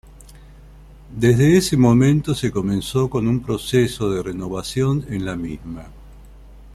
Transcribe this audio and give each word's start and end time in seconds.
Desde 1.15 1.57
ese 1.57 1.77
momento 1.77 2.33
se 2.33 2.49
comenzó 2.49 3.07
con 3.07 3.27
un 3.27 3.39
proceso 3.39 4.09
de 4.09 4.23
renovación 4.23 5.05
en 5.09 5.25
la 5.25 5.35
misma. 5.35 5.89